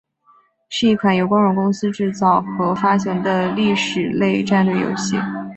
[0.67, 5.15] 是一款由光荣公司制作和发行的历史类战略游戏。